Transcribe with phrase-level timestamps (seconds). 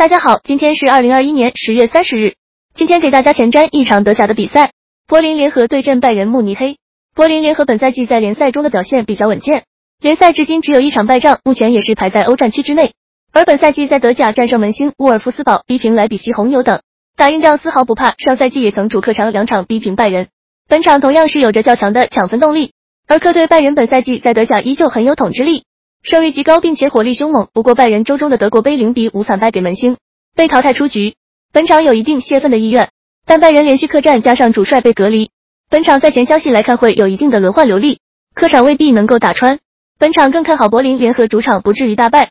[0.00, 2.32] 大家好，今天是二零二一年十月三十日。
[2.72, 4.72] 今天给大家前瞻一场德甲的比赛，
[5.06, 6.78] 柏林联合对阵拜仁慕尼黑。
[7.14, 9.64] 柏林联合本赛季在联赛中的表现比较稳健，
[10.00, 12.94] 联赛至今只有一场败仗，目前也是排在欧战区之内。
[13.30, 16.80] 而本赛季在德甲战胜门兴、沃尔夫斯堡，逼平莱比锡红牛等，
[17.14, 18.14] 打硬仗丝毫不怕。
[18.16, 20.28] 上赛季也曾主客场两场逼平拜仁，
[20.66, 22.72] 本场同样是有着较强的抢分动力。
[23.06, 25.64] 而客队拜仁本赛季在德甲依旧很有统治力。
[26.02, 27.48] 胜率极高，并且火力凶猛。
[27.52, 29.96] 不过拜仁周中的德国杯零比五惨败给门兴，
[30.34, 31.14] 被淘汰出局。
[31.52, 32.90] 本场有一定泄愤的意愿，
[33.26, 35.30] 但拜仁连续客战加上主帅被隔离，
[35.68, 38.00] 本场赛前消息来看会有一定的轮换流利，
[38.34, 39.58] 客场未必能够打穿。
[39.98, 42.28] 本场更看好柏林联合主场不至于大败。